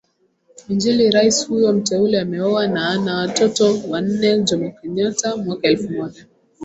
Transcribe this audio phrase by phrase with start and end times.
[0.69, 6.25] injiliRais huyo mteule ameoa na ana watoto wanneJomo Kenyatta mwaka elfu moja